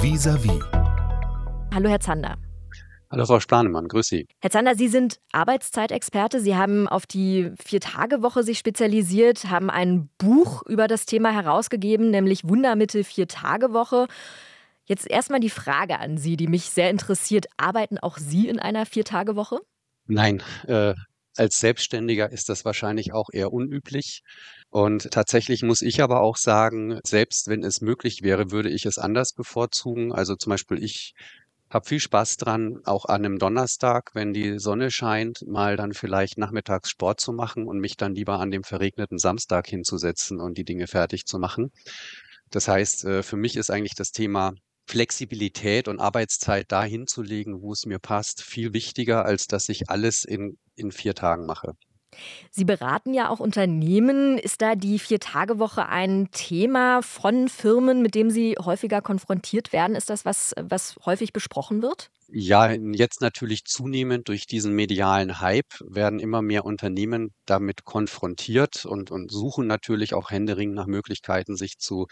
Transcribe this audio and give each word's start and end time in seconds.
Vis-à-vis. 0.00 0.60
Hallo, 1.74 1.88
Herr 1.88 1.98
Zander. 1.98 2.36
Hallo 3.10 3.26
Frau 3.26 3.40
Splanemann, 3.40 3.88
grüß 3.88 4.06
Sie. 4.06 4.28
Herr 4.40 4.50
Zander, 4.50 4.76
Sie 4.76 4.86
sind 4.86 5.18
Arbeitszeitexperte. 5.32 6.40
Sie 6.40 6.54
haben 6.54 6.86
auf 6.86 7.04
die 7.04 7.50
Vier-Tage-Woche 7.58 8.44
sich 8.44 8.58
spezialisiert, 8.58 9.50
haben 9.50 9.70
ein 9.70 10.08
Buch 10.18 10.62
über 10.66 10.86
das 10.86 11.04
Thema 11.04 11.32
herausgegeben, 11.32 12.10
nämlich 12.10 12.46
Wundermittel 12.46 13.02
Vier-Tage-Woche. 13.02 14.06
Jetzt 14.84 15.10
erstmal 15.10 15.40
die 15.40 15.50
Frage 15.50 15.98
an 15.98 16.16
Sie, 16.16 16.36
die 16.36 16.46
mich 16.46 16.70
sehr 16.70 16.90
interessiert. 16.90 17.46
Arbeiten 17.56 17.98
auch 17.98 18.18
Sie 18.18 18.46
in 18.46 18.60
einer 18.60 18.86
Vier-Tage-Woche? 18.86 19.58
Nein, 20.06 20.42
äh, 20.68 20.94
als 21.38 21.58
Selbstständiger 21.60 22.30
ist 22.30 22.48
das 22.48 22.64
wahrscheinlich 22.64 23.12
auch 23.12 23.28
eher 23.32 23.52
unüblich. 23.52 24.22
Und 24.70 25.10
tatsächlich 25.10 25.62
muss 25.62 25.82
ich 25.82 26.02
aber 26.02 26.20
auch 26.20 26.36
sagen, 26.36 27.00
selbst 27.04 27.48
wenn 27.48 27.62
es 27.62 27.80
möglich 27.80 28.22
wäre, 28.22 28.50
würde 28.50 28.68
ich 28.68 28.84
es 28.86 28.98
anders 28.98 29.32
bevorzugen. 29.32 30.12
Also 30.12 30.36
zum 30.36 30.50
Beispiel 30.50 30.82
ich 30.82 31.14
habe 31.70 31.86
viel 31.86 32.00
Spaß 32.00 32.38
dran, 32.38 32.80
auch 32.84 33.04
an 33.04 33.24
einem 33.24 33.38
Donnerstag, 33.38 34.10
wenn 34.14 34.32
die 34.32 34.58
Sonne 34.58 34.90
scheint, 34.90 35.46
mal 35.46 35.76
dann 35.76 35.92
vielleicht 35.92 36.38
nachmittags 36.38 36.90
Sport 36.90 37.20
zu 37.20 37.32
machen 37.32 37.66
und 37.66 37.78
mich 37.78 37.96
dann 37.96 38.14
lieber 38.14 38.40
an 38.40 38.50
dem 38.50 38.64
verregneten 38.64 39.18
Samstag 39.18 39.66
hinzusetzen 39.66 40.40
und 40.40 40.56
die 40.56 40.64
Dinge 40.64 40.86
fertig 40.86 41.26
zu 41.26 41.38
machen. 41.38 41.70
Das 42.50 42.68
heißt, 42.68 43.04
äh, 43.04 43.22
für 43.22 43.36
mich 43.36 43.56
ist 43.56 43.70
eigentlich 43.70 43.94
das 43.94 44.12
Thema 44.12 44.54
Flexibilität 44.88 45.86
und 45.86 46.00
Arbeitszeit 46.00 46.72
dahin 46.72 47.06
zu 47.06 47.22
legen, 47.22 47.60
wo 47.60 47.72
es 47.72 47.84
mir 47.84 47.98
passt, 47.98 48.42
viel 48.42 48.72
wichtiger, 48.72 49.24
als 49.24 49.46
dass 49.46 49.68
ich 49.68 49.90
alles 49.90 50.24
in, 50.24 50.56
in 50.76 50.92
vier 50.92 51.14
Tagen 51.14 51.44
mache. 51.44 51.74
Sie 52.50 52.64
beraten 52.64 53.12
ja 53.12 53.28
auch 53.28 53.38
Unternehmen. 53.38 54.38
Ist 54.38 54.62
da 54.62 54.74
die 54.74 54.98
Vier-Tage-Woche 54.98 55.86
ein 55.86 56.30
Thema 56.32 57.02
von 57.02 57.48
Firmen, 57.48 58.00
mit 58.00 58.14
dem 58.14 58.30
Sie 58.30 58.56
häufiger 58.58 59.02
konfrontiert 59.02 59.72
werden? 59.72 59.94
Ist 59.94 60.10
das 60.10 60.24
was, 60.24 60.54
was 60.56 60.96
häufig 61.04 61.32
besprochen 61.32 61.82
wird? 61.82 62.10
Ja, 62.30 62.70
jetzt 62.70 63.22
natürlich 63.22 63.64
zunehmend 63.64 64.28
durch 64.28 64.46
diesen 64.46 64.74
medialen 64.74 65.40
Hype 65.40 65.80
werden 65.80 66.20
immer 66.20 66.42
mehr 66.42 66.66
Unternehmen 66.66 67.32
damit 67.46 67.84
konfrontiert 67.84 68.84
und, 68.84 69.10
und 69.10 69.30
suchen 69.32 69.66
natürlich 69.66 70.12
auch 70.12 70.30
händeringend 70.30 70.74
nach 70.74 70.86
Möglichkeiten, 70.86 71.56
sich 71.56 71.78
zu 71.78 72.06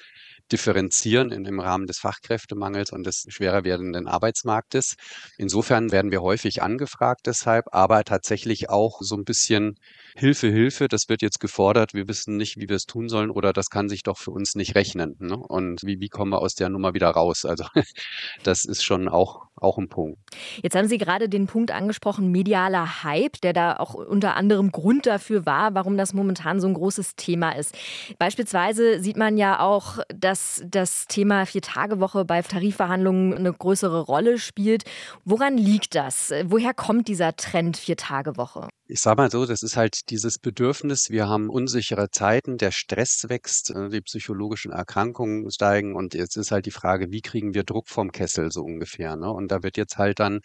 differenzieren 0.51 1.33
in, 1.33 1.45
im 1.45 1.61
Rahmen 1.61 1.87
des 1.87 1.99
Fachkräftemangels 1.99 2.93
und 2.93 3.05
des 3.05 3.27
schwerer 3.29 3.65
werdenden 3.65 4.07
Arbeitsmarktes. 4.07 4.95
Insofern 5.37 5.93
werden 5.93 6.11
wir 6.11 6.23
häufig 6.23 6.63
angefragt 6.63 7.27
deshalb, 7.27 7.67
aber 7.73 8.03
tatsächlich 8.05 8.71
auch 8.71 9.03
so 9.03 9.17
ein 9.17 9.25
bisschen 9.25 9.75
Hilfe, 10.17 10.49
Hilfe, 10.49 10.89
das 10.89 11.11
wird 11.11 11.21
jetzt 11.21 11.41
gefordert, 11.41 11.93
wir 11.93 12.09
wissen 12.09 12.39
nicht, 12.39 12.57
wie 12.57 12.71
wir 12.71 12.77
es 12.77 12.87
tun 12.87 13.11
sollen 13.11 13.31
oder 13.31 13.53
das 13.53 13.69
kann 13.69 13.91
sich 13.91 14.03
doch 14.03 14.17
für 14.17 14.31
uns 14.31 14.55
nicht 14.55 14.75
rechnen. 14.77 15.17
Ne? 15.19 15.37
Und 15.37 15.83
wie, 15.85 16.01
wie 16.01 16.09
kommen 16.09 16.33
wir 16.33 16.41
aus 16.41 16.55
der 16.55 16.71
Nummer 16.71 16.95
wieder 16.95 17.11
raus? 17.11 17.45
Also 17.45 17.65
das 18.45 18.65
ist 18.65 18.83
schon 18.83 19.09
auch, 19.09 19.46
auch 19.61 19.79
ein 19.79 19.89
Punkt. 19.89 20.19
Jetzt 20.63 20.77
haben 20.77 20.89
Sie 20.89 20.99
gerade 20.99 21.29
den 21.29 21.47
Punkt 21.47 21.71
angesprochen, 21.71 22.31
medialer 22.31 23.03
Hype, 23.05 23.41
der 23.41 23.53
da 23.53 23.77
auch 23.77 23.95
unter 23.95 24.37
anderem 24.37 24.71
Grund 24.71 25.07
dafür 25.07 25.47
war, 25.47 25.75
warum 25.75 25.97
das 25.97 26.13
momentan 26.13 26.61
so 26.61 26.69
ein 26.69 26.75
großes 26.75 27.17
Thema 27.17 27.53
ist. 27.53 27.75
Beispielsweise 28.19 29.01
sieht 29.01 29.17
man 29.17 29.37
ja 29.37 29.61
auch, 29.61 29.99
dass 30.15 30.63
das 30.67 31.07
Thema 31.07 31.47
Vier-Tage-Woche 31.47 32.25
bei 32.25 32.43
Tarifverhandlungen 32.43 33.35
eine 33.35 33.53
größere 33.53 34.01
Rolle 34.01 34.39
spielt. 34.39 34.85
Woran 35.25 35.57
liegt 35.57 35.95
das? 35.95 36.33
Woher 36.45 36.75
kommt 36.75 37.09
dieser 37.09 37.37
Trend 37.37 37.77
Vier-Tage-Woche? 37.77 38.69
Ich 38.89 39.01
sage 39.01 39.21
mal 39.21 39.31
so, 39.33 39.47
das 39.47 39.65
ist 39.65 39.77
halt 39.77 40.11
dieses 40.11 40.39
Bedürfnis, 40.39 41.11
wir 41.11 41.27
haben 41.29 41.51
unsichere 41.51 42.09
Zeiten, 42.11 42.57
der 42.57 42.71
Stress 42.71 43.29
wächst, 43.29 43.71
äh, 43.71 43.89
die 43.89 44.01
psychologischen 44.01 44.71
Erkrankungen 44.71 45.51
steigen 45.51 45.97
und 45.97 46.15
jetzt 46.15 46.37
ist 46.37 46.53
halt 46.53 46.67
die 46.67 46.71
Frage, 46.71 47.11
wie 47.11 47.21
kriegen 47.21 47.53
wir 47.53 47.65
Druck 47.65 47.89
vom 47.89 48.13
Kessel 48.13 48.53
so 48.53 48.63
ungefähr. 48.63 49.17
Ne? 49.17 49.29
Und 49.29 49.51
da 49.51 49.65
wird 49.65 49.77
jetzt 49.77 49.99
halt 49.99 50.21
dann 50.21 50.41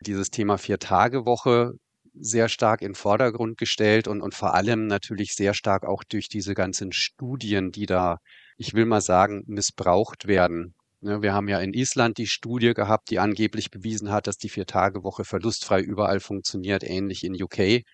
dieses 0.00 0.28
Thema 0.30 0.58
Vier-Tage-Woche 0.58 1.72
sehr 2.12 2.50
stark 2.50 2.82
in 2.82 2.94
Vordergrund 2.94 3.56
gestellt 3.56 4.08
und, 4.08 4.20
und 4.20 4.34
vor 4.34 4.54
allem 4.54 4.86
natürlich 4.86 5.34
sehr 5.34 5.54
stark 5.54 5.84
auch 5.86 6.04
durch 6.04 6.28
diese 6.28 6.54
ganzen 6.54 6.92
Studien, 6.92 7.70
die 7.72 7.86
da, 7.86 8.18
ich 8.58 8.74
will 8.74 8.84
mal 8.84 9.00
sagen, 9.00 9.42
missbraucht 9.46 10.26
werden. 10.26 10.74
Ne, 11.06 11.22
wir 11.22 11.32
haben 11.32 11.46
ja 11.46 11.60
in 11.60 11.72
Island 11.72 12.18
die 12.18 12.26
Studie 12.26 12.74
gehabt, 12.74 13.10
die 13.10 13.20
angeblich 13.20 13.70
bewiesen 13.70 14.10
hat, 14.10 14.26
dass 14.26 14.38
die 14.38 14.48
Vier-Tage-Woche 14.48 15.24
verlustfrei 15.24 15.80
überall 15.80 16.18
funktioniert, 16.18 16.82
ähnlich 16.82 17.22
in 17.22 17.40
UK. 17.40 17.84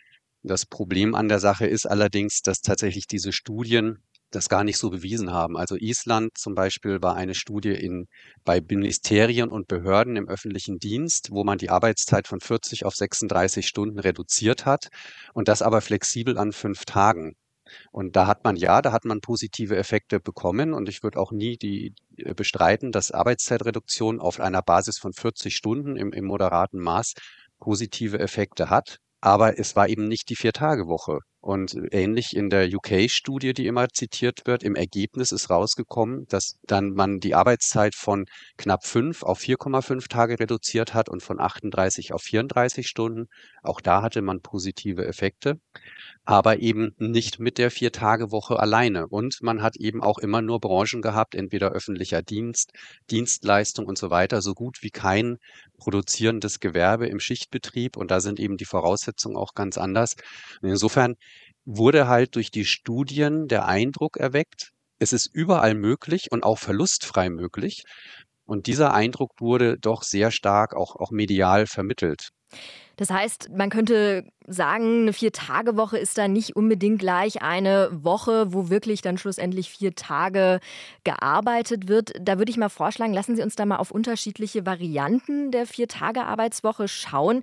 Das 0.42 0.64
Problem 0.64 1.14
an 1.14 1.28
der 1.28 1.38
Sache 1.38 1.66
ist 1.66 1.84
allerdings, 1.84 2.40
dass 2.40 2.62
tatsächlich 2.62 3.06
diese 3.06 3.32
Studien 3.32 3.98
das 4.30 4.48
gar 4.48 4.64
nicht 4.64 4.78
so 4.78 4.88
bewiesen 4.88 5.30
haben. 5.30 5.58
Also 5.58 5.76
Island 5.76 6.30
zum 6.38 6.54
Beispiel 6.54 7.02
war 7.02 7.14
eine 7.14 7.34
Studie 7.34 7.74
in, 7.74 8.06
bei 8.44 8.62
Ministerien 8.62 9.50
und 9.50 9.68
Behörden 9.68 10.16
im 10.16 10.26
öffentlichen 10.26 10.78
Dienst, 10.78 11.28
wo 11.32 11.44
man 11.44 11.58
die 11.58 11.68
Arbeitszeit 11.68 12.26
von 12.26 12.40
40 12.40 12.86
auf 12.86 12.94
36 12.94 13.68
Stunden 13.68 13.98
reduziert 13.98 14.64
hat 14.64 14.88
und 15.34 15.48
das 15.48 15.60
aber 15.60 15.82
flexibel 15.82 16.38
an 16.38 16.52
fünf 16.52 16.86
Tagen. 16.86 17.34
Und 17.90 18.16
da 18.16 18.26
hat 18.26 18.44
man 18.44 18.56
ja, 18.56 18.82
da 18.82 18.92
hat 18.92 19.04
man 19.04 19.20
positive 19.20 19.76
Effekte 19.76 20.20
bekommen. 20.20 20.74
Und 20.74 20.88
ich 20.88 21.02
würde 21.02 21.18
auch 21.18 21.32
nie 21.32 21.56
die 21.56 21.94
äh, 22.16 22.34
bestreiten, 22.34 22.92
dass 22.92 23.10
Arbeitszeitreduktion 23.10 24.20
auf 24.20 24.40
einer 24.40 24.62
Basis 24.62 24.98
von 24.98 25.12
40 25.12 25.54
Stunden 25.54 25.96
im, 25.96 26.12
im 26.12 26.24
moderaten 26.24 26.78
Maß 26.80 27.14
positive 27.58 28.18
Effekte 28.18 28.70
hat. 28.70 28.98
Aber 29.20 29.58
es 29.58 29.76
war 29.76 29.88
eben 29.88 30.08
nicht 30.08 30.28
die 30.30 30.36
Vier-Tage-Woche. 30.36 31.20
Und 31.42 31.76
ähnlich 31.90 32.36
in 32.36 32.50
der 32.50 32.72
UK-Studie, 32.72 33.52
die 33.52 33.66
immer 33.66 33.88
zitiert 33.88 34.42
wird, 34.44 34.62
im 34.62 34.76
Ergebnis 34.76 35.32
ist 35.32 35.50
rausgekommen, 35.50 36.24
dass 36.28 36.60
dann 36.62 36.90
man 36.90 37.18
die 37.18 37.34
Arbeitszeit 37.34 37.96
von 37.96 38.26
knapp 38.56 38.86
fünf 38.86 39.24
auf 39.24 39.40
4,5 39.40 40.08
Tage 40.08 40.38
reduziert 40.38 40.94
hat 40.94 41.08
und 41.08 41.20
von 41.20 41.40
38 41.40 42.12
auf 42.12 42.22
34 42.22 42.86
Stunden. 42.86 43.26
Auch 43.64 43.80
da 43.80 44.02
hatte 44.02 44.22
man 44.22 44.40
positive 44.40 45.04
Effekte, 45.04 45.58
aber 46.24 46.60
eben 46.60 46.94
nicht 46.98 47.40
mit 47.40 47.58
der 47.58 47.72
Vier-Tage-Woche 47.72 48.60
alleine. 48.60 49.08
Und 49.08 49.42
man 49.42 49.62
hat 49.62 49.74
eben 49.76 50.00
auch 50.00 50.18
immer 50.18 50.42
nur 50.42 50.60
Branchen 50.60 51.02
gehabt, 51.02 51.34
entweder 51.34 51.72
öffentlicher 51.72 52.22
Dienst, 52.22 52.70
Dienstleistung 53.10 53.86
und 53.86 53.98
so 53.98 54.10
weiter, 54.10 54.42
so 54.42 54.54
gut 54.54 54.78
wie 54.82 54.90
kein 54.90 55.38
produzierendes 55.78 56.60
Gewerbe 56.60 57.08
im 57.08 57.18
Schichtbetrieb. 57.18 57.96
Und 57.96 58.12
da 58.12 58.20
sind 58.20 58.38
eben 58.38 58.56
die 58.56 58.64
Voraussetzungen 58.64 59.36
auch 59.36 59.54
ganz 59.54 59.76
anders. 59.76 60.14
insofern 60.62 61.16
wurde 61.64 62.08
halt 62.08 62.36
durch 62.36 62.50
die 62.50 62.64
Studien 62.64 63.48
der 63.48 63.66
Eindruck 63.66 64.16
erweckt, 64.16 64.72
es 64.98 65.12
ist 65.12 65.26
überall 65.34 65.74
möglich 65.74 66.28
und 66.30 66.44
auch 66.44 66.58
verlustfrei 66.58 67.28
möglich. 67.30 67.82
Und 68.44 68.66
dieser 68.66 68.94
Eindruck 68.94 69.32
wurde 69.40 69.78
doch 69.78 70.02
sehr 70.02 70.30
stark 70.30 70.74
auch, 70.74 70.96
auch 70.96 71.10
medial 71.10 71.66
vermittelt. 71.66 72.30
Das 72.96 73.10
heißt, 73.10 73.50
man 73.56 73.70
könnte 73.70 74.24
sagen, 74.46 75.02
eine 75.02 75.12
Vier-Tage-Woche 75.12 75.98
ist 75.98 76.18
da 76.18 76.28
nicht 76.28 76.56
unbedingt 76.56 76.98
gleich 76.98 77.42
eine 77.42 77.88
Woche, 77.90 78.52
wo 78.52 78.68
wirklich 78.68 79.00
dann 79.00 79.18
schlussendlich 79.18 79.70
vier 79.70 79.94
Tage 79.94 80.60
gearbeitet 81.04 81.88
wird. 81.88 82.12
Da 82.20 82.38
würde 82.38 82.50
ich 82.50 82.58
mal 82.58 82.68
vorschlagen, 82.68 83.14
lassen 83.14 83.34
Sie 83.34 83.42
uns 83.42 83.56
da 83.56 83.66
mal 83.66 83.76
auf 83.76 83.90
unterschiedliche 83.90 84.66
Varianten 84.66 85.50
der 85.50 85.66
Vier-Tage-Arbeitswoche 85.66 86.86
schauen. 86.86 87.42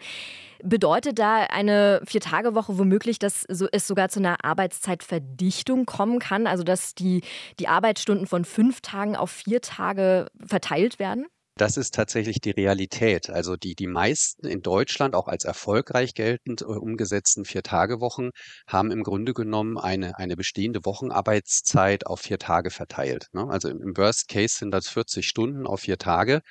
Bedeutet 0.62 1.20
da 1.20 1.38
eine 1.38 2.02
Vier-Tage-Woche 2.06 2.78
womöglich, 2.78 3.18
dass 3.18 3.46
es 3.46 3.88
sogar 3.88 4.10
zu 4.10 4.20
einer 4.20 4.44
Arbeitszeitverdichtung 4.46 5.86
kommen 5.86 6.20
kann? 6.20 6.48
Also, 6.48 6.64
dass 6.64 6.96
die, 6.96 7.22
die 7.60 7.68
Arbeitsstunden 7.68 8.28
von 8.28 8.46
fünf 8.46 8.82
Tagen 8.82 9.16
auf 9.16 9.32
vier 9.32 9.62
Tage 9.62 10.28
verteilt 10.46 11.00
werden? 11.00 11.26
Das 11.56 11.76
ist 11.76 11.94
tatsächlich 11.94 12.40
die 12.40 12.52
Realität. 12.52 13.30
Also 13.30 13.58
die, 13.58 13.76
die 13.76 13.88
meisten 13.88 14.48
in 14.48 14.62
Deutschland, 14.62 15.14
auch 15.14 15.28
als 15.28 15.44
erfolgreich 15.44 16.14
geltend 16.14 16.62
äh, 16.62 16.66
umgesetzten 16.66 17.44
Vier-Tage-Wochen, 17.44 18.30
haben 18.68 18.92
im 18.92 19.04
Grunde 19.04 19.34
genommen 19.34 19.78
eine, 19.78 20.18
eine 20.18 20.38
bestehende 20.38 20.86
Wochenarbeitszeit 20.86 22.06
auf 22.06 22.22
vier 22.22 22.40
Tage 22.40 22.70
verteilt. 22.70 23.28
Ne? 23.34 23.46
Also 23.50 23.68
im, 23.68 23.98
Worst 23.98 24.30
Case 24.30 24.56
sind 24.58 24.72
das 24.72 24.88
40 24.88 25.28
Stunden 25.28 25.68
auf 25.68 25.82
vier 25.82 25.98
Tage. 25.98 26.42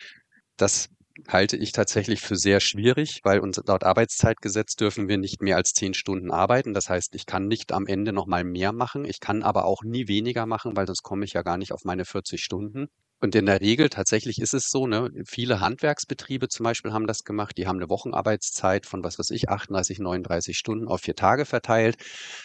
Das 0.58 0.88
halte 1.26 1.56
ich 1.56 1.72
tatsächlich 1.72 2.20
für 2.20 2.36
sehr 2.36 2.60
schwierig, 2.60 3.20
weil 3.24 3.40
uns 3.40 3.60
laut 3.66 3.84
Arbeitszeitgesetz 3.84 4.76
dürfen 4.76 5.08
wir 5.08 5.18
nicht 5.18 5.40
mehr 5.40 5.56
als 5.56 5.72
zehn 5.72 5.94
Stunden 5.94 6.30
arbeiten. 6.30 6.74
Das 6.74 6.90
heißt, 6.90 7.14
ich 7.14 7.26
kann 7.26 7.48
nicht 7.48 7.72
am 7.72 7.86
Ende 7.86 8.12
noch 8.12 8.26
mal 8.26 8.44
mehr 8.44 8.72
machen. 8.72 9.04
Ich 9.04 9.20
kann 9.20 9.42
aber 9.42 9.64
auch 9.64 9.82
nie 9.82 10.06
weniger 10.06 10.46
machen, 10.46 10.76
weil 10.76 10.86
sonst 10.86 11.02
komme 11.02 11.24
ich 11.24 11.32
ja 11.32 11.42
gar 11.42 11.56
nicht 11.56 11.72
auf 11.72 11.84
meine 11.84 12.04
40 12.04 12.42
Stunden. 12.42 12.88
Und 13.20 13.34
in 13.34 13.46
der 13.46 13.60
Regel 13.60 13.88
tatsächlich 13.88 14.40
ist 14.40 14.54
es 14.54 14.68
so, 14.70 14.86
ne, 14.86 15.10
viele 15.26 15.60
Handwerksbetriebe 15.60 16.48
zum 16.48 16.64
Beispiel 16.64 16.92
haben 16.92 17.06
das 17.06 17.24
gemacht, 17.24 17.56
die 17.58 17.66
haben 17.66 17.76
eine 17.78 17.88
Wochenarbeitszeit 17.88 18.86
von, 18.86 19.02
was 19.04 19.18
weiß 19.18 19.30
ich, 19.30 19.48
38, 19.48 19.98
39 19.98 20.56
Stunden 20.58 20.86
auf 20.88 21.00
vier 21.02 21.16
Tage 21.16 21.44
verteilt, 21.44 21.96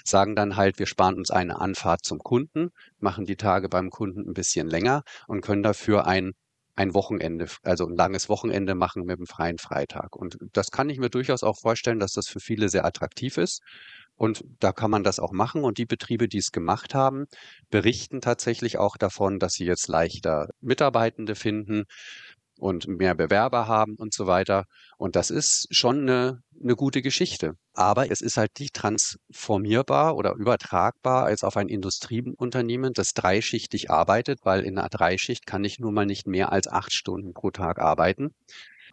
sagen 0.04 0.36
dann 0.36 0.56
halt, 0.56 0.80
wir 0.80 0.88
sparen 0.88 1.16
uns 1.16 1.30
eine 1.32 1.60
Anfahrt 1.62 2.04
zum 2.06 2.20
Kunden, 2.20 2.70
machen 3.00 3.26
die 3.26 3.36
Tage 3.36 3.70
beim 3.70 3.90
Kunden 3.92 4.22
ein 4.30 4.34
bisschen 4.34 4.68
länger 4.68 5.04
und 5.28 5.42
können 5.42 5.64
dafür 5.64 6.08
ein 6.08 6.34
ein 6.76 6.96
Wochenende, 6.96 7.46
also 7.62 7.86
ein 7.86 7.96
langes 7.96 8.30
Wochenende 8.30 8.74
machen 8.74 9.04
mit 9.06 9.18
einem 9.20 9.28
freien 9.28 9.60
Freitag. 9.60 10.16
Und 10.16 10.38
das 10.54 10.72
kann 10.72 10.90
ich 10.90 10.98
mir 10.98 11.12
durchaus 11.12 11.44
auch 11.44 11.60
vorstellen, 11.60 12.00
dass 12.00 12.14
das 12.14 12.28
für 12.28 12.40
viele 12.40 12.68
sehr 12.68 12.84
attraktiv 12.84 13.38
ist. 13.38 13.62
Und 14.16 14.44
da 14.60 14.72
kann 14.72 14.92
man 14.92 15.04
das 15.04 15.20
auch 15.20 15.32
machen. 15.32 15.64
Und 15.64 15.78
die 15.78 15.86
Betriebe, 15.86 16.28
die 16.28 16.38
es 16.38 16.52
gemacht 16.52 16.94
haben, 16.94 17.26
berichten 17.70 18.22
tatsächlich 18.22 18.78
auch 18.78 18.98
davon, 18.98 19.40
dass 19.40 19.54
sie 19.54 19.66
jetzt 19.66 19.88
leichter 19.88 20.50
Mitarbeitende 20.62 21.36
finden. 21.36 21.86
und 22.60 22.88
mehr 22.88 23.16
Bewerber 23.16 23.68
haben 23.68 23.96
und 23.96 24.14
so 24.14 24.28
weiter. 24.28 24.66
Und 24.98 25.16
das 25.16 25.32
ist 25.32 25.68
schon 25.72 26.02
eine, 26.02 26.44
eine 26.62 26.76
gute 26.76 27.02
Geschichte. 27.02 27.54
Aber 27.74 28.12
es 28.12 28.22
ist 28.22 28.38
halt 28.38 28.52
nicht 28.60 28.76
transformierbar 28.76 30.16
oder 30.16 30.36
übertragbar 30.36 31.26
als 31.26 31.44
auf 31.44 31.58
ein 31.58 31.68
Industrieunternehmen, 31.68 32.94
das 32.94 33.14
dreischichtig 33.14 33.90
arbeitet, 33.90 34.40
weil 34.44 34.62
in 34.62 34.78
einer 34.78 34.90
Dreischicht 34.90 35.46
kann 35.46 35.64
ich 35.64 35.80
nun 35.80 35.94
mal 35.94 36.06
nicht 36.06 36.28
mehr 36.28 36.52
als 36.52 36.68
acht 36.68 36.94
Stunden 36.94 37.34
pro 37.34 37.52
Tag 37.52 37.80
arbeiten. 37.80 38.34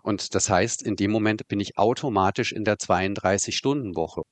Und 0.03 0.35
das 0.35 0.49
heißt, 0.49 0.83
in 0.83 0.97
dem 0.97 1.11
Moment 1.11 1.47
bin 1.47 1.61
ich 1.61 1.77
automatisch 1.77 2.53
in 2.53 2.65
der 2.65 2.77
32-Stunden-Woche. 2.77 4.23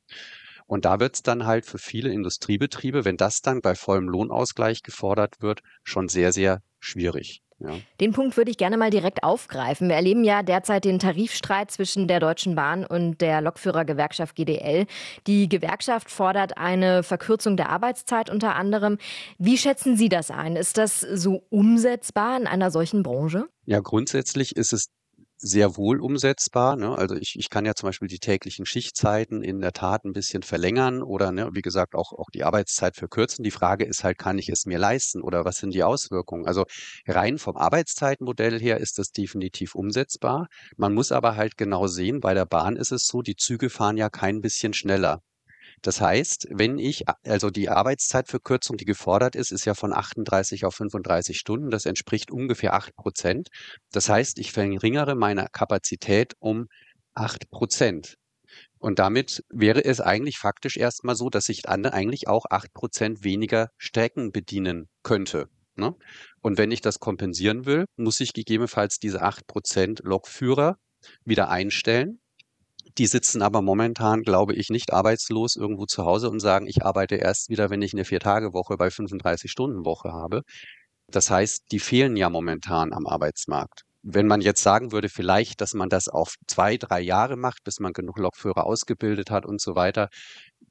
Und 0.69 0.85
da 0.85 1.00
wird 1.00 1.17
es 1.17 1.23
dann 1.23 1.47
halt 1.47 1.65
für 1.67 1.79
viele 1.79 2.12
Industriebetriebe, 2.12 3.05
wenn 3.05 3.17
das 3.17 3.41
dann 3.41 3.62
bei 3.62 3.75
vollem 3.75 4.09
Lohnausgleich 4.09 4.82
gefordert 4.82 5.41
wird, 5.41 5.62
schon 5.82 6.09
sehr, 6.09 6.32
sehr 6.32 6.62
schwierig. 6.79 7.43
Ja. 7.61 7.70
Den 8.00 8.12
Punkt 8.12 8.37
würde 8.37 8.53
ich 8.53 8.56
gerne 8.56 8.76
mal 8.76 8.91
direkt 8.91 9.25
aufgreifen. 9.25 9.88
Wir 9.88 9.97
erleben 9.97 10.23
ja 10.23 10.44
derzeit 10.44 10.85
den 10.85 11.00
Tarifstreit 11.00 11.73
zwischen 11.73 12.06
der 12.06 12.20
Deutschen 12.20 12.55
Bahn 12.55 12.85
und 12.85 13.20
der 13.20 13.41
Lokführergewerkschaft 13.41 14.37
GDL. 14.37 14.87
Die 15.26 15.49
Gewerkschaft 15.49 16.09
fordert 16.11 16.56
eine 16.56 17.03
Verkürzung 17.03 17.56
der 17.56 17.70
Arbeitszeit 17.70 18.31
unter 18.31 18.55
anderem. 18.55 18.99
Wie 19.38 19.59
schätzen 19.59 19.97
Sie 19.97 20.09
das 20.09 20.31
ein? 20.31 20.55
Ist 20.55 20.79
das 20.79 21.00
so 21.00 21.43
umsetzbar 21.49 22.38
in 22.38 22.47
einer 22.47 22.70
solchen 22.70 23.03
Branche? 23.03 23.47
Ja, 23.65 23.81
grundsätzlich 23.81 24.55
ist 24.55 24.73
es 24.73 24.91
sehr 25.38 25.76
wohl 25.76 26.00
umsetzbar. 26.00 26.76
Ne? 26.76 26.96
Also 26.96 27.14
ich, 27.14 27.37
ich 27.38 27.49
kann 27.49 27.64
ja 27.64 27.75
zum 27.75 27.88
Beispiel 27.88 28.08
die 28.08 28.19
täglichen 28.19 28.67
Schichtzeiten 28.67 29.43
in 29.43 29.61
der 29.61 29.73
Tat 29.73 30.05
ein 30.05 30.12
bisschen 30.12 30.43
verlängern 30.43 31.02
oder 31.02 31.32
ne, 31.32 31.50
wie 31.52 31.62
gesagt 31.62 31.94
auch, 31.94 32.12
auch 32.12 32.31
die 32.35 32.44
Arbeitszeit 32.44 32.96
verkürzen. 32.96 33.44
Die 33.44 33.50
Frage 33.50 33.85
ist 33.85 34.05
halt, 34.05 34.19
kann 34.19 34.38
ich 34.38 34.49
es 34.49 34.67
mir 34.67 34.79
leisten 34.79 35.23
oder 35.23 35.44
was 35.44 35.58
sind 35.58 35.75
die 35.75 35.85
Auswirkungen? 35.85 36.46
Also 36.46 36.64
rein 37.06 37.38
vom 37.38 37.56
Arbeitszeitmodell 37.56 38.61
her 38.61 38.79
ist 38.79 38.99
das 38.99 39.11
definitiv 39.11 39.75
umsetzbar. 39.75 40.49
Man 40.76 40.94
muss 40.94 41.12
aber 41.12 41.37
halt 41.37 41.56
genau 41.56 41.87
sehen, 41.87 42.20
bei 42.20 42.34
der 42.34 42.46
Bahn 42.46 42.76
ist 42.76 42.93
es 42.93 43.06
so, 43.06 43.23
die 43.23 43.37
Züge 43.37 43.70
fahren 43.70 43.96
ja 43.96 44.11
kein 44.11 44.41
bisschen 44.41 44.73
schneller. 44.73 45.23
Das 45.82 46.00
heißt, 46.00 46.48
wenn 46.50 46.78
ich, 46.78 47.04
also 47.25 47.50
die 47.50 47.69
Arbeitszeitverkürzung, 47.69 48.76
die 48.76 48.84
gefordert 48.84 49.36
ist, 49.36 49.52
ist 49.52 49.64
ja 49.64 49.75
von 49.75 49.92
38 49.92 50.64
auf 50.64 50.75
35 50.75 51.38
Stunden. 51.38 51.70
Das 51.70 51.86
entspricht 51.86 52.30
ungefähr 52.30 52.75
8 52.75 52.96
Prozent. 52.96 53.48
Das 53.92 54.08
heißt, 54.08 54.38
ich 54.38 54.52
verringere 54.52 55.14
meine 55.14 55.46
Kapazität 55.52 56.34
um 56.40 56.66
8 57.14 57.50
Prozent. 57.50 58.16
Und 58.78 58.98
damit 58.98 59.44
wäre 59.50 59.84
es 59.84 60.00
eigentlich 60.00 60.38
faktisch 60.38 60.76
erstmal 60.76 61.16
so, 61.16 61.30
dass 61.30 61.48
ich 61.48 61.62
dann 61.62 61.86
eigentlich 61.86 62.28
auch 62.28 62.46
8 62.48 62.72
Prozent 62.72 63.24
weniger 63.24 63.70
Strecken 63.76 64.32
bedienen 64.32 64.88
könnte. 65.02 65.48
Ne? 65.76 65.94
Und 66.40 66.58
wenn 66.58 66.70
ich 66.70 66.81
das 66.81 66.98
kompensieren 66.98 67.66
will, 67.66 67.86
muss 67.96 68.20
ich 68.20 68.32
gegebenenfalls 68.32 68.98
diese 68.98 69.22
8 69.22 69.46
Prozent 69.46 70.00
Lokführer 70.04 70.76
wieder 71.24 71.50
einstellen 71.50 72.20
die 72.98 73.06
sitzen 73.06 73.42
aber 73.42 73.62
momentan, 73.62 74.22
glaube 74.22 74.54
ich, 74.54 74.70
nicht 74.70 74.92
arbeitslos 74.92 75.56
irgendwo 75.56 75.86
zu 75.86 76.04
Hause 76.04 76.30
und 76.30 76.40
sagen, 76.40 76.66
ich 76.66 76.84
arbeite 76.84 77.14
erst 77.14 77.48
wieder, 77.48 77.70
wenn 77.70 77.82
ich 77.82 77.92
eine 77.94 78.04
Vier-Tage-Woche 78.04 78.76
bei 78.76 78.88
35-Stunden-Woche 78.88 80.12
habe. 80.12 80.42
Das 81.10 81.30
heißt, 81.30 81.66
die 81.70 81.78
fehlen 81.78 82.16
ja 82.16 82.28
momentan 82.28 82.92
am 82.92 83.06
Arbeitsmarkt. 83.06 83.82
Wenn 84.02 84.26
man 84.26 84.40
jetzt 84.40 84.62
sagen 84.62 84.92
würde, 84.92 85.08
vielleicht, 85.08 85.60
dass 85.60 85.74
man 85.74 85.88
das 85.88 86.08
auf 86.08 86.34
zwei, 86.46 86.76
drei 86.76 87.00
Jahre 87.00 87.36
macht, 87.36 87.64
bis 87.64 87.80
man 87.80 87.92
genug 87.92 88.18
Lokführer 88.18 88.64
ausgebildet 88.64 89.30
hat 89.30 89.46
und 89.46 89.60
so 89.60 89.74
weiter, 89.74 90.08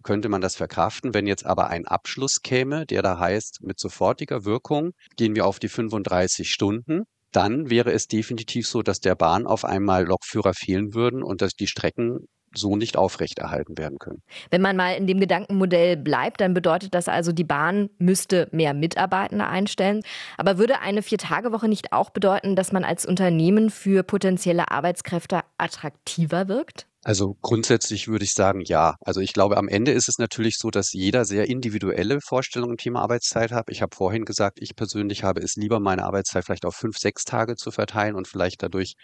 könnte 0.04 0.30
man 0.30 0.42
das 0.42 0.56
verkraften. 0.56 1.14
Wenn 1.14 1.28
jetzt 1.28 1.46
aber 1.46 1.68
ein 1.68 1.88
Abschluss 1.88 2.42
käme, 2.42 2.86
der 2.86 3.02
da 3.02 3.20
heißt, 3.20 3.60
mit 3.62 3.80
sofortiger 3.80 4.46
Wirkung 4.46 4.92
gehen 5.16 5.36
wir 5.36 5.46
auf 5.46 5.60
die 5.60 5.70
35 5.70 6.50
Stunden, 6.50 7.04
dann 7.32 7.70
wäre 7.70 7.92
es 7.92 8.08
definitiv 8.08 8.68
so, 8.68 8.82
dass 8.82 9.00
der 9.00 9.16
Bahn 9.16 9.46
auf 9.46 9.66
einmal 9.66 10.06
Lokführer 10.06 10.54
fehlen 10.54 10.94
würden 10.94 11.24
und 11.24 11.42
dass 11.42 11.54
die 11.54 11.68
Strecken 11.68 12.28
so 12.56 12.76
nicht 12.76 12.98
aufrechterhalten 12.98 13.78
werden 13.78 14.00
können. 14.00 14.22
Wenn 14.50 14.62
man 14.62 14.76
mal 14.76 14.96
in 14.96 15.08
dem 15.08 15.20
Gedankenmodell 15.20 15.98
bleibt, 15.98 16.42
dann 16.42 16.54
bedeutet 16.54 16.94
das 16.94 17.08
also, 17.08 17.32
die 17.32 17.44
Bahn 17.44 17.90
müsste 18.00 18.48
mehr 18.52 18.74
Mitarbeitende 18.74 19.46
einstellen. 19.46 20.02
Aber 20.38 20.58
würde 20.58 20.80
eine 20.80 21.02
Viertagewoche 21.02 21.68
nicht 21.68 21.94
auch 21.94 22.10
bedeuten, 22.10 22.56
dass 22.56 22.72
man 22.72 22.84
als 22.84 23.06
Unternehmen 23.06 23.70
für 23.70 24.04
potenzielle 24.04 24.72
Arbeitskräfte 24.72 25.42
attraktiver 25.58 26.48
wirkt? 26.48 26.88
Also 27.08 27.38
grundsätzlich 27.42 28.10
würde 28.10 28.26
ich 28.26 28.34
sagen, 28.34 28.60
ja. 28.66 28.96
Also 29.00 29.22
ich 29.22 29.32
glaube, 29.32 29.56
am 29.56 29.70
Ende 29.70 29.92
ist 29.94 30.10
es 30.10 30.18
natürlich 30.18 30.58
so, 30.58 30.72
dass 30.72 30.92
jeder 30.92 31.24
sehr 31.24 31.48
individuelle 31.48 32.20
Vorstellungen 32.20 32.74
im 32.74 32.78
Thema 32.78 33.02
Arbeitszeit 33.02 33.54
hat. 33.54 33.70
Ich 33.70 33.82
habe 33.82 33.96
vorhin 33.96 34.26
gesagt, 34.26 34.58
ich 34.62 34.76
persönlich 34.76 35.24
habe 35.24 35.40
es 35.42 35.56
lieber, 35.56 35.80
meine 35.80 36.04
Arbeitszeit 36.04 36.44
vielleicht 36.44 36.66
auf 36.66 36.76
fünf, 36.76 36.98
sechs 36.98 37.24
Tage 37.24 37.56
zu 37.56 37.72
verteilen 37.72 38.16
und 38.16 38.28
vielleicht 38.28 38.62
dadurch 38.62 38.96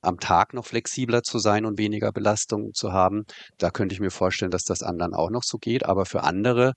am 0.00 0.20
Tag 0.20 0.54
noch 0.54 0.64
flexibler 0.64 1.24
zu 1.24 1.40
sein 1.40 1.64
und 1.66 1.76
weniger 1.76 2.12
Belastung 2.12 2.72
zu 2.72 2.92
haben. 2.92 3.24
Da 3.58 3.70
könnte 3.70 3.94
ich 3.94 4.00
mir 4.00 4.12
vorstellen, 4.12 4.52
dass 4.52 4.62
das 4.62 4.82
anderen 4.84 5.12
auch 5.12 5.30
noch 5.30 5.42
so 5.42 5.58
geht. 5.58 5.84
Aber 5.84 6.06
für 6.06 6.22
andere 6.22 6.74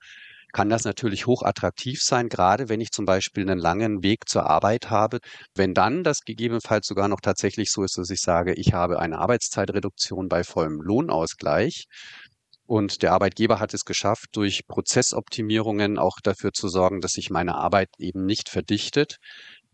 kann 0.53 0.69
das 0.69 0.85
natürlich 0.85 1.27
hochattraktiv 1.27 1.99
sein, 2.01 2.29
gerade 2.29 2.69
wenn 2.69 2.79
ich 2.79 2.91
zum 2.91 3.05
Beispiel 3.05 3.43
einen 3.43 3.59
langen 3.59 4.03
Weg 4.03 4.29
zur 4.29 4.49
Arbeit 4.49 4.89
habe. 4.89 5.19
Wenn 5.55 5.73
dann 5.73 6.03
das 6.03 6.21
gegebenenfalls 6.21 6.87
sogar 6.87 7.07
noch 7.07 7.19
tatsächlich 7.21 7.71
so 7.71 7.83
ist, 7.83 7.97
dass 7.97 8.09
ich 8.09 8.21
sage, 8.21 8.53
ich 8.53 8.73
habe 8.73 8.99
eine 8.99 9.19
Arbeitszeitreduktion 9.19 10.29
bei 10.29 10.43
vollem 10.43 10.79
Lohnausgleich, 10.81 11.87
und 12.65 13.01
der 13.01 13.11
Arbeitgeber 13.11 13.59
hat 13.59 13.73
es 13.73 13.83
geschafft, 13.83 14.29
durch 14.33 14.65
Prozessoptimierungen 14.67 15.99
auch 15.99 16.17
dafür 16.23 16.53
zu 16.53 16.69
sorgen, 16.69 17.01
dass 17.01 17.11
sich 17.11 17.29
meine 17.29 17.55
Arbeit 17.55 17.89
eben 17.97 18.25
nicht 18.25 18.49
verdichtet. 18.49 19.17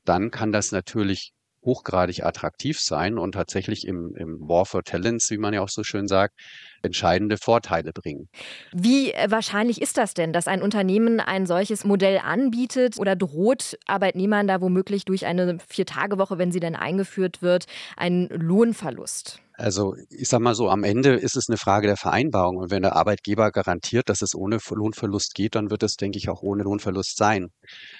Dann 0.05 0.31
kann 0.31 0.51
das 0.51 0.71
natürlich 0.71 1.31
hochgradig 1.69 2.25
attraktiv 2.25 2.79
sein 2.79 3.19
und 3.19 3.33
tatsächlich 3.33 3.85
im, 3.85 4.15
im 4.15 4.39
War 4.39 4.65
for 4.65 4.83
Talents, 4.83 5.29
wie 5.29 5.37
man 5.37 5.53
ja 5.53 5.61
auch 5.61 5.69
so 5.69 5.83
schön 5.83 6.07
sagt, 6.07 6.33
entscheidende 6.81 7.37
Vorteile 7.37 7.91
bringen. 7.93 8.27
Wie 8.71 9.11
äh, 9.11 9.29
wahrscheinlich 9.29 9.81
ist 9.81 9.97
das 9.97 10.13
denn, 10.15 10.33
dass 10.33 10.47
ein 10.47 10.61
Unternehmen 10.61 11.19
ein 11.19 11.45
solches 11.45 11.83
Modell 11.83 12.19
anbietet 12.23 12.97
oder 12.97 13.15
droht 13.15 13.77
Arbeitnehmern 13.85 14.47
da 14.47 14.61
womöglich 14.61 15.05
durch 15.05 15.25
eine 15.25 15.59
Vier-Tage-Woche, 15.67 16.37
wenn 16.37 16.51
sie 16.51 16.59
denn 16.59 16.75
eingeführt 16.75 17.41
wird, 17.41 17.65
einen 17.97 18.27
Lohnverlust? 18.29 19.41
Also 19.59 19.93
ich 20.09 20.29
sage 20.29 20.41
mal 20.41 20.55
so, 20.55 20.69
am 20.69 20.85
Ende 20.85 21.15
ist 21.15 21.35
es 21.35 21.49
eine 21.49 21.57
Frage 21.57 21.87
der 21.87 21.97
Vereinbarung. 21.97 22.57
Und 22.57 22.71
wenn 22.71 22.81
der 22.81 22.95
Arbeitgeber 22.95 23.51
garantiert, 23.51 24.07
dass 24.07 24.21
es 24.21 24.33
ohne 24.33 24.59
Lohnverlust 24.69 25.35
geht, 25.35 25.55
dann 25.55 25.69
wird 25.69 25.83
es, 25.83 25.95
denke 25.95 26.17
ich, 26.17 26.29
auch 26.29 26.41
ohne 26.41 26.63
Lohnverlust 26.63 27.17
sein. 27.17 27.49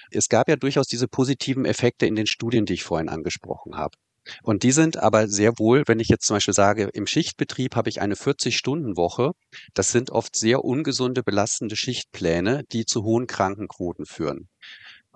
Es 0.10 0.30
gab 0.30 0.48
ja 0.48 0.56
durchaus 0.56 0.88
diese 0.88 1.10
positiven 1.10 1.66
Effekte 1.66 2.06
in 2.06 2.16
den 2.16 2.28
Studien, 2.28 2.66
die 2.66 2.76
ich 2.76 2.84
vorhin 2.84 3.10
angesprochen 3.10 3.76
habe. 3.76 3.98
Und 4.42 4.64
die 4.64 4.72
sind 4.72 4.98
aber 4.98 5.28
sehr 5.28 5.54
wohl, 5.58 5.84
wenn 5.88 6.00
ich 6.00 6.08
jetzt 6.08 6.28
zum 6.28 6.38
Beispiel 6.38 6.54
sage, 6.54 6.90
im 6.94 7.08
Schichtbetrieb 7.08 7.76
habe 7.76 7.90
ich 7.90 8.00
eine 8.00 8.16
40-Stunden-Woche, 8.16 9.32
das 9.74 9.92
sind 9.92 10.12
oft 10.12 10.38
sehr 10.38 10.64
ungesunde, 10.64 11.24
belastende 11.24 11.76
Schichtpläne, 11.76 12.64
die 12.72 12.86
zu 12.86 13.04
hohen 13.04 13.28
Krankenquoten 13.28 14.06
führen. 14.06 14.48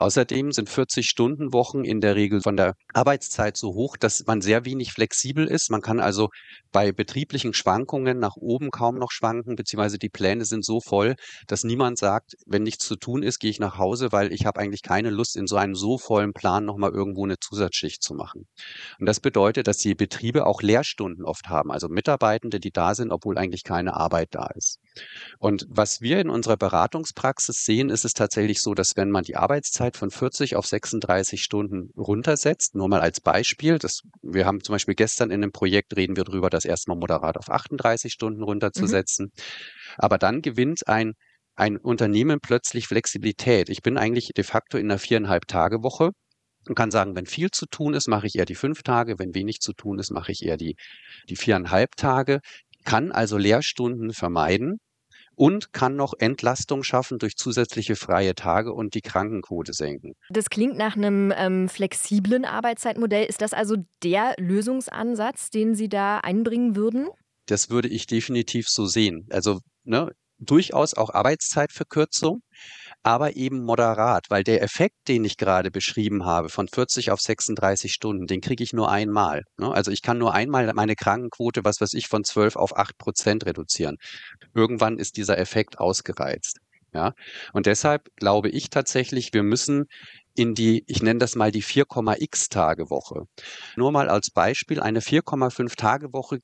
Außerdem 0.03 0.51
sind 0.51 0.69
40-Stunden-Wochen 0.69 1.85
in 1.85 2.01
der 2.01 2.17
Regel 2.17 2.41
von 2.41 2.57
der 2.57 2.75
Arbeitszeit 2.93 3.55
so 3.55 3.73
hoch, 3.73 3.95
dass 3.95 4.25
man 4.27 4.41
sehr 4.41 4.65
wenig 4.65 4.91
flexibel 4.91 5.47
ist. 5.47 5.71
Man 5.71 5.79
kann 5.79 6.01
also 6.01 6.27
bei 6.73 6.91
betrieblichen 6.91 7.53
Schwankungen 7.53 8.19
nach 8.19 8.35
oben 8.35 8.69
kaum 8.69 8.95
noch 8.95 9.11
schwanken, 9.11 9.55
beziehungsweise 9.55 9.97
die 9.97 10.09
Pläne 10.09 10.43
sind 10.43 10.65
so 10.65 10.81
voll, 10.81 11.15
dass 11.47 11.63
niemand 11.63 11.99
sagt, 11.99 12.33
wenn 12.45 12.63
nichts 12.63 12.85
zu 12.85 12.97
tun 12.97 13.23
ist, 13.23 13.39
gehe 13.39 13.49
ich 13.49 13.61
nach 13.61 13.77
Hause, 13.77 14.11
weil 14.11 14.33
ich 14.33 14.45
habe 14.45 14.59
eigentlich 14.59 14.81
keine 14.81 15.09
Lust, 15.09 15.37
in 15.37 15.47
so 15.47 15.55
einem 15.55 15.73
so 15.73 15.97
vollen 15.97 16.33
Plan 16.33 16.65
nochmal 16.65 16.91
irgendwo 16.91 17.23
eine 17.23 17.39
Zusatzschicht 17.39 18.03
zu 18.03 18.13
machen. 18.13 18.45
Und 18.99 19.05
das 19.05 19.21
bedeutet, 19.21 19.67
dass 19.67 19.77
die 19.77 19.95
Betriebe 19.95 20.45
auch 20.45 20.61
Lehrstunden 20.61 21.23
oft 21.23 21.47
haben, 21.47 21.71
also 21.71 21.87
Mitarbeitende, 21.87 22.59
die 22.59 22.71
da 22.71 22.93
sind, 22.93 23.13
obwohl 23.13 23.37
eigentlich 23.37 23.63
keine 23.63 23.93
Arbeit 23.93 24.35
da 24.35 24.47
ist. 24.53 24.79
Und 25.39 25.65
was 25.69 26.01
wir 26.01 26.19
in 26.19 26.29
unserer 26.29 26.57
Beratungspraxis 26.57 27.63
sehen, 27.63 27.89
ist 27.89 28.05
es 28.05 28.13
tatsächlich 28.13 28.61
so, 28.61 28.73
dass 28.73 28.95
wenn 28.95 29.09
man 29.09 29.23
die 29.23 29.35
Arbeitszeit 29.35 29.97
von 29.97 30.11
40 30.11 30.55
auf 30.55 30.65
36 30.65 31.43
Stunden 31.43 31.89
runtersetzt, 31.97 32.75
nur 32.75 32.87
mal 32.87 33.01
als 33.01 33.21
Beispiel, 33.21 33.79
das, 33.79 34.01
wir 34.21 34.45
haben 34.45 34.63
zum 34.63 34.73
Beispiel 34.73 34.95
gestern 34.95 35.31
in 35.31 35.43
einem 35.43 35.51
Projekt 35.51 35.95
reden 35.95 36.15
wir 36.15 36.23
darüber, 36.23 36.49
das 36.49 36.65
erstmal 36.65 36.97
moderat 36.97 37.37
auf 37.37 37.49
38 37.49 38.11
Stunden 38.11 38.39
mhm. 38.39 38.45
runterzusetzen. 38.45 39.25
Mhm. 39.25 39.41
Aber 39.97 40.17
dann 40.17 40.41
gewinnt 40.41 40.87
ein 40.87 41.13
ein 41.55 41.77
Unternehmen 41.77 42.39
plötzlich 42.41 42.87
Flexibilität. 42.87 43.69
Ich 43.69 43.81
bin 43.81 43.97
eigentlich 43.97 44.31
de 44.35 44.43
facto 44.43 44.77
in 44.77 44.89
einer 44.89 44.99
viereinhalb 44.99 45.47
Tage 45.47 45.83
Woche 45.83 46.11
und 46.67 46.75
kann 46.75 46.91
sagen, 46.91 47.15
wenn 47.15 47.25
viel 47.25 47.51
zu 47.51 47.65
tun 47.65 47.93
ist, 47.93 48.07
mache 48.07 48.27
ich 48.27 48.35
eher 48.35 48.45
die 48.45 48.55
fünf 48.55 48.83
Tage, 48.83 49.19
wenn 49.19 49.35
wenig 49.35 49.59
zu 49.59 49.73
tun 49.73 49.99
ist, 49.99 50.11
mache 50.11 50.31
ich 50.31 50.43
eher 50.43 50.57
die, 50.57 50.75
die 51.29 51.35
viereinhalb 51.35 51.95
Tage, 51.95 52.39
kann 52.83 53.11
also 53.11 53.37
Lehrstunden 53.37 54.13
vermeiden 54.13 54.79
und 55.35 55.73
kann 55.73 55.95
noch 55.95 56.13
Entlastung 56.17 56.83
schaffen 56.83 57.17
durch 57.17 57.35
zusätzliche 57.35 57.95
freie 57.95 58.35
Tage 58.35 58.73
und 58.73 58.93
die 58.93 59.01
Krankenquote 59.01 59.73
senken. 59.73 60.13
Das 60.29 60.49
klingt 60.49 60.77
nach 60.77 60.95
einem 60.95 61.33
ähm, 61.35 61.69
flexiblen 61.69 62.45
Arbeitszeitmodell. 62.45 63.25
Ist 63.25 63.41
das 63.41 63.53
also 63.53 63.77
der 64.03 64.35
Lösungsansatz, 64.37 65.49
den 65.49 65.75
Sie 65.75 65.89
da 65.89 66.19
einbringen 66.19 66.75
würden? 66.75 67.09
Das 67.47 67.69
würde 67.69 67.87
ich 67.87 68.05
definitiv 68.05 68.67
so 68.69 68.85
sehen. 68.85 69.27
Also 69.31 69.59
ne, 69.83 70.11
durchaus 70.39 70.93
auch 70.93 71.09
Arbeitszeitverkürzung. 71.09 72.41
Aber 73.03 73.35
eben 73.35 73.63
moderat, 73.63 74.25
weil 74.29 74.43
der 74.43 74.61
Effekt, 74.63 74.95
den 75.07 75.25
ich 75.25 75.37
gerade 75.37 75.71
beschrieben 75.71 76.25
habe, 76.25 76.49
von 76.49 76.67
40 76.67 77.11
auf 77.11 77.19
36 77.19 77.93
Stunden, 77.93 78.27
den 78.27 78.41
kriege 78.41 78.63
ich 78.63 78.73
nur 78.73 78.89
einmal. 78.89 79.43
Ne? 79.57 79.71
Also 79.71 79.91
ich 79.91 80.01
kann 80.01 80.17
nur 80.17 80.33
einmal 80.33 80.73
meine 80.73 80.95
Krankenquote, 80.95 81.65
was 81.65 81.81
weiß 81.81 81.93
ich, 81.93 82.07
von 82.07 82.23
12 82.23 82.55
auf 82.55 82.75
8 82.77 82.97
Prozent 82.97 83.45
reduzieren. 83.45 83.97
Irgendwann 84.55 84.97
ist 84.97 85.17
dieser 85.17 85.37
Effekt 85.37 85.79
ausgereizt. 85.79 86.59
Ja, 86.93 87.13
und 87.53 87.65
deshalb 87.65 88.03
glaube 88.17 88.49
ich 88.49 88.69
tatsächlich, 88.69 89.33
wir 89.33 89.41
müssen 89.41 89.85
in 90.35 90.55
die, 90.55 90.83
ich 90.87 91.01
nenne 91.01 91.19
das 91.19 91.35
mal 91.35 91.51
die 91.51 91.63
4,x 91.63 92.49
Tage 92.49 92.89
Woche. 92.89 93.25
Nur 93.75 93.91
mal 93.91 94.09
als 94.09 94.31
Beispiel, 94.31 94.79
eine 94.79 94.99
4,5 94.99 95.75
Tage 95.75 96.13
Woche 96.13 96.39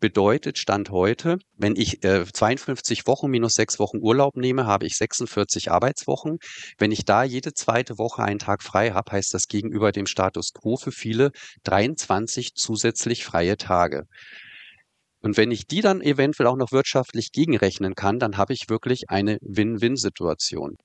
bedeutet 0.00 0.58
Stand 0.58 0.90
heute, 0.90 1.38
wenn 1.56 1.76
ich 1.76 2.04
äh, 2.04 2.24
52 2.30 3.06
Wochen 3.06 3.30
minus 3.30 3.54
sechs 3.54 3.78
Wochen 3.78 3.98
Urlaub 3.98 4.36
nehme, 4.36 4.66
habe 4.66 4.86
ich 4.86 4.96
46 4.96 5.70
Arbeitswochen. 5.70 6.38
Wenn 6.78 6.92
ich 6.92 7.04
da 7.04 7.24
jede 7.24 7.54
zweite 7.54 7.98
Woche 7.98 8.22
einen 8.22 8.38
Tag 8.38 8.62
frei 8.62 8.90
habe, 8.90 9.12
heißt 9.12 9.34
das 9.34 9.48
gegenüber 9.48 9.92
dem 9.92 10.06
Status 10.06 10.52
quo 10.52 10.76
für 10.76 10.92
viele 10.92 11.30
23 11.64 12.54
zusätzlich 12.54 13.24
freie 13.24 13.56
Tage. 13.56 14.04
Und 15.20 15.36
wenn 15.36 15.52
ich 15.52 15.66
die 15.66 15.80
dann 15.80 16.00
eventuell 16.00 16.48
auch 16.48 16.56
noch 16.56 16.72
wirtschaftlich 16.72 17.30
gegenrechnen 17.32 17.94
kann, 17.94 18.18
dann 18.18 18.36
habe 18.36 18.52
ich 18.52 18.68
wirklich 18.68 19.08
eine 19.08 19.38
Win-Win-Situation. 19.40 20.76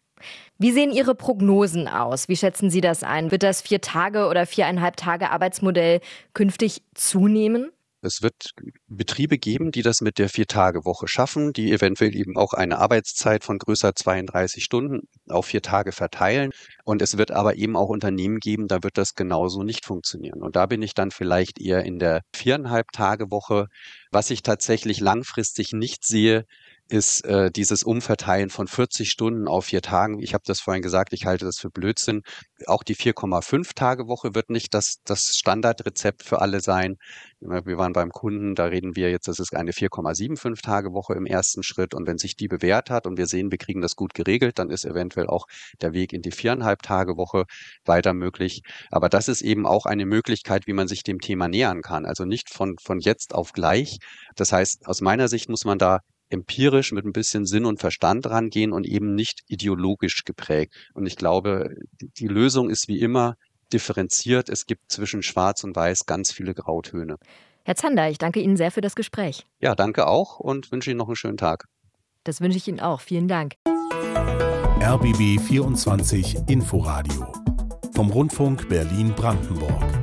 Wie 0.57 0.71
sehen 0.71 0.91
Ihre 0.91 1.15
Prognosen 1.15 1.87
aus? 1.87 2.27
Wie 2.29 2.35
schätzen 2.35 2.69
Sie 2.69 2.81
das 2.81 3.03
ein? 3.03 3.31
Wird 3.31 3.43
das 3.43 3.61
vier 3.61 3.81
Tage 3.81 4.27
oder 4.27 4.45
viereinhalb 4.45 4.97
Tage 4.97 5.31
Arbeitsmodell 5.31 6.01
künftig 6.33 6.81
zunehmen? 6.95 7.71
Es 8.01 8.21
wird 8.21 8.51
Betriebe 8.87 9.39
geben, 9.39 9.71
die 9.71 9.81
das 9.81 10.01
mit 10.01 10.19
der 10.19 10.29
Vier-Tage-Woche 10.29 11.07
schaffen, 11.07 11.51
die 11.51 11.71
eventuell 11.71 12.15
eben 12.15 12.37
auch 12.37 12.53
eine 12.53 12.77
Arbeitszeit 12.77 13.43
von 13.43 13.57
größer 13.57 13.95
32 13.95 14.63
Stunden 14.63 15.07
auf 15.27 15.47
vier 15.47 15.63
Tage 15.63 15.91
verteilen. 15.91 16.51
Und 16.85 17.01
es 17.01 17.17
wird 17.17 17.31
aber 17.31 17.55
eben 17.55 17.75
auch 17.75 17.89
Unternehmen 17.89 18.39
geben, 18.39 18.67
da 18.67 18.83
wird 18.83 18.99
das 18.99 19.15
genauso 19.15 19.63
nicht 19.63 19.83
funktionieren. 19.83 20.43
Und 20.43 20.55
da 20.55 20.67
bin 20.67 20.83
ich 20.83 20.93
dann 20.93 21.09
vielleicht 21.09 21.59
eher 21.59 21.83
in 21.83 21.97
der 21.97 22.21
viereinhalb 22.35 22.91
Tage 22.91 23.31
Woche. 23.31 23.65
Was 24.11 24.29
ich 24.29 24.43
tatsächlich 24.43 24.99
langfristig 24.99 25.73
nicht 25.73 26.05
sehe, 26.05 26.45
ist 26.89 27.25
äh, 27.25 27.51
dieses 27.51 27.83
Umverteilen 27.83 28.49
von 28.49 28.67
40 28.67 29.09
Stunden 29.09 29.47
auf 29.47 29.65
vier 29.65 29.81
Tagen. 29.81 30.19
Ich 30.19 30.33
habe 30.33 30.43
das 30.45 30.59
vorhin 30.59 30.81
gesagt, 30.81 31.13
ich 31.13 31.25
halte 31.25 31.45
das 31.45 31.57
für 31.59 31.69
Blödsinn. 31.69 32.21
Auch 32.65 32.83
die 32.83 32.95
4,5 32.95 33.73
Tage 33.75 34.07
Woche 34.07 34.35
wird 34.35 34.49
nicht 34.49 34.73
das, 34.73 34.97
das 35.03 35.35
Standardrezept 35.35 36.23
für 36.23 36.41
alle 36.41 36.61
sein. 36.61 36.95
Wir 37.39 37.77
waren 37.77 37.93
beim 37.93 38.09
Kunden, 38.09 38.55
da 38.55 38.65
reden 38.65 38.95
wir 38.95 39.11
jetzt, 39.11 39.27
das 39.27 39.39
ist 39.39 39.55
eine 39.55 39.71
4,75 39.71 40.63
Tage 40.63 40.93
Woche 40.93 41.13
im 41.13 41.25
ersten 41.25 41.61
Schritt. 41.63 41.93
Und 41.93 42.07
wenn 42.07 42.17
sich 42.17 42.35
die 42.35 42.47
bewährt 42.47 42.89
hat 42.89 43.05
und 43.05 43.17
wir 43.17 43.27
sehen, 43.27 43.51
wir 43.51 43.57
kriegen 43.57 43.81
das 43.81 43.95
gut 43.95 44.13
geregelt, 44.13 44.57
dann 44.57 44.69
ist 44.69 44.85
eventuell 44.85 45.27
auch 45.27 45.45
der 45.81 45.93
Weg 45.93 46.13
in 46.13 46.21
die 46.21 46.31
viereinhalb 46.31 46.81
Tage 46.81 47.17
Woche 47.17 47.45
weiter 47.85 48.13
möglich. 48.13 48.61
Aber 48.91 49.09
das 49.09 49.27
ist 49.27 49.41
eben 49.41 49.67
auch 49.67 49.85
eine 49.85 50.05
Möglichkeit, 50.05 50.67
wie 50.67 50.73
man 50.73 50.87
sich 50.87 51.03
dem 51.03 51.19
Thema 51.19 51.47
nähern 51.47 51.81
kann. 51.81 52.05
Also 52.05 52.25
nicht 52.25 52.49
von, 52.49 52.75
von 52.81 52.99
jetzt 52.99 53.35
auf 53.35 53.53
gleich. 53.53 53.97
Das 54.35 54.51
heißt, 54.51 54.87
aus 54.87 55.01
meiner 55.01 55.27
Sicht 55.27 55.49
muss 55.49 55.65
man 55.65 55.77
da 55.77 55.99
empirisch 56.29 56.91
mit 56.91 57.05
ein 57.05 57.13
bisschen 57.13 57.45
Sinn 57.45 57.65
und 57.65 57.79
Verstand 57.79 58.27
rangehen 58.29 58.73
und 58.73 58.85
eben 58.85 59.15
nicht 59.15 59.41
ideologisch 59.47 60.23
geprägt. 60.23 60.73
Und 60.93 61.05
ich 61.05 61.15
glaube, 61.15 61.75
die 62.01 62.27
Lösung 62.27 62.69
ist 62.69 62.87
wie 62.87 62.99
immer 62.99 63.35
differenziert. 63.73 64.49
Es 64.49 64.65
gibt 64.65 64.91
zwischen 64.91 65.23
Schwarz 65.23 65.63
und 65.63 65.75
Weiß 65.75 66.05
ganz 66.05 66.31
viele 66.31 66.53
Grautöne. 66.53 67.17
Herr 67.63 67.75
Zander, 67.75 68.09
ich 68.09 68.17
danke 68.17 68.39
Ihnen 68.39 68.55
sehr 68.55 68.71
für 68.71 68.81
das 68.81 68.95
Gespräch. 68.95 69.45
Ja, 69.59 69.75
danke 69.75 70.07
auch 70.07 70.39
und 70.39 70.71
wünsche 70.71 70.89
Ihnen 70.89 70.99
noch 70.99 71.07
einen 71.07 71.17
schönen 71.17 71.37
Tag. 71.37 71.65
Das 72.23 72.39
wünsche 72.41 72.57
ich 72.57 72.67
Ihnen 72.67 72.79
auch. 72.79 73.01
Vielen 73.01 73.27
Dank. 73.27 73.55
RBB 74.79 75.39
24 75.41 76.37
Inforadio 76.47 77.27
vom 77.93 78.09
Rundfunk 78.09 78.69
Berlin-Brandenburg. 78.69 79.96